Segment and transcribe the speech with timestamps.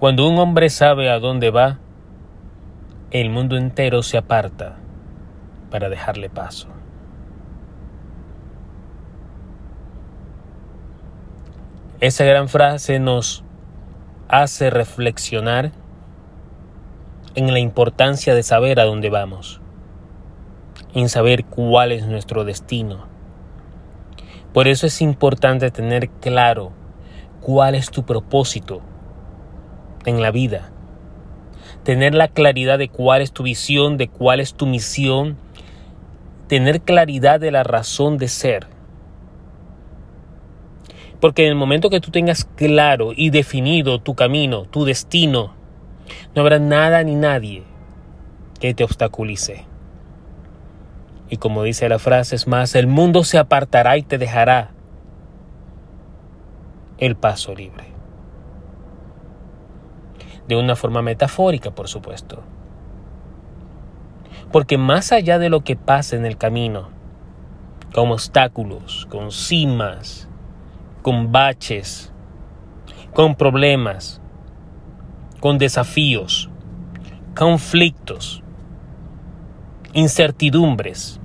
[0.00, 1.78] Cuando un hombre sabe a dónde va,
[3.10, 4.76] el mundo entero se aparta
[5.70, 6.68] para dejarle paso.
[12.00, 13.44] Esa gran frase nos
[14.28, 15.72] hace reflexionar
[17.34, 19.60] en la importancia de saber a dónde vamos,
[20.94, 23.04] en saber cuál es nuestro destino.
[24.54, 26.72] Por eso es importante tener claro
[27.42, 28.80] cuál es tu propósito
[30.04, 30.70] en la vida.
[31.84, 35.36] Tener la claridad de cuál es tu visión, de cuál es tu misión.
[36.46, 38.66] Tener claridad de la razón de ser.
[41.20, 45.54] Porque en el momento que tú tengas claro y definido tu camino, tu destino,
[46.34, 47.62] no habrá nada ni nadie
[48.58, 49.64] que te obstaculice.
[51.28, 54.72] Y como dice la frase, es más, el mundo se apartará y te dejará
[56.98, 57.99] el paso libre
[60.50, 62.42] de una forma metafórica, por supuesto.
[64.50, 66.88] Porque más allá de lo que pasa en el camino,
[67.94, 70.28] con obstáculos, con cimas,
[71.02, 72.12] con baches,
[73.14, 74.20] con problemas,
[75.38, 76.50] con desafíos,
[77.36, 78.42] conflictos,
[79.92, 81.20] incertidumbres,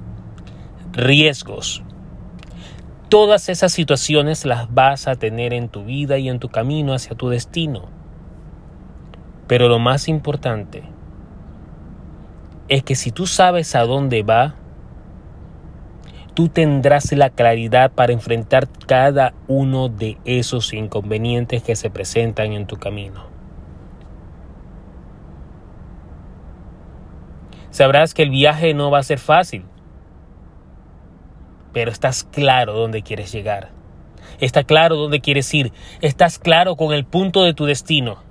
[0.92, 1.82] riesgos.
[3.10, 7.16] Todas esas situaciones las vas a tener en tu vida y en tu camino hacia
[7.16, 8.05] tu destino.
[9.48, 10.84] Pero lo más importante
[12.68, 14.56] es que si tú sabes a dónde va,
[16.34, 22.66] tú tendrás la claridad para enfrentar cada uno de esos inconvenientes que se presentan en
[22.66, 23.26] tu camino.
[27.70, 29.66] Sabrás que el viaje no va a ser fácil,
[31.74, 33.70] pero estás claro dónde quieres llegar.
[34.40, 35.72] Está claro dónde quieres ir.
[36.02, 38.25] Estás claro con el punto de tu destino.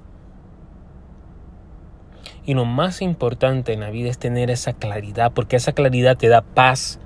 [2.47, 6.29] Y lo más importante en la vida es tener esa claridad, porque esa claridad te
[6.29, 7.01] da paz,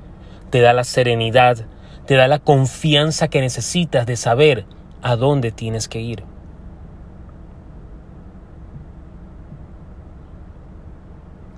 [0.50, 1.58] te da la serenidad,
[2.06, 4.66] te da la confianza que necesitas de saber
[5.00, 6.24] a dónde tienes que ir.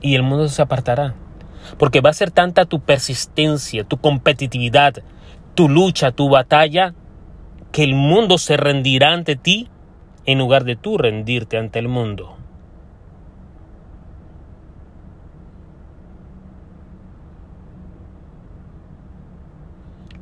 [0.03, 1.15] Y el mundo se apartará,
[1.78, 5.03] porque va a ser tanta tu persistencia, tu competitividad,
[5.54, 6.94] tu lucha, tu batalla,
[7.72, 9.69] que el mundo se rendirá ante ti
[10.27, 12.40] en lugar de tú rendirte ante el mundo.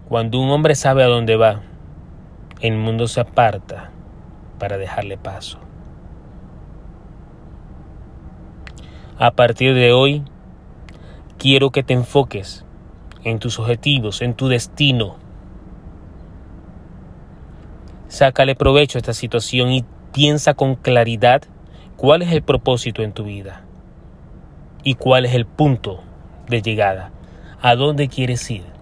[0.09, 1.61] Cuando un hombre sabe a dónde va,
[2.63, 3.91] el mundo se aparta
[4.59, 5.59] para dejarle paso.
[9.19, 10.23] A partir de hoy,
[11.37, 12.65] quiero que te enfoques
[13.23, 15.17] en tus objetivos, en tu destino.
[18.09, 21.43] Sácale provecho a esta situación y piensa con claridad
[21.99, 23.63] cuál es el propósito en tu vida
[24.85, 26.01] y cuál es el punto
[26.49, 27.13] de llegada,
[27.61, 28.78] a dónde quieres ir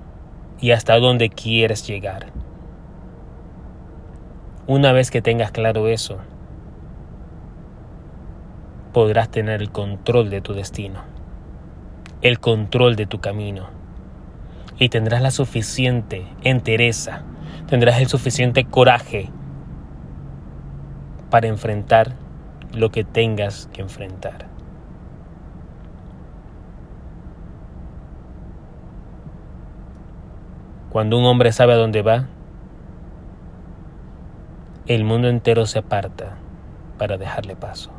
[0.61, 2.27] y hasta dónde quieres llegar.
[4.67, 6.19] Una vez que tengas claro eso,
[8.93, 11.03] podrás tener el control de tu destino,
[12.23, 13.69] el control de tu camino,
[14.79, 17.23] y tendrás la suficiente entereza,
[17.67, 19.31] tendrás el suficiente coraje
[21.31, 22.15] para enfrentar
[22.73, 24.56] lo que tengas que enfrentar.
[30.97, 32.25] Cuando un hombre sabe a dónde va,
[34.87, 36.39] el mundo entero se aparta
[36.97, 37.91] para dejarle paso.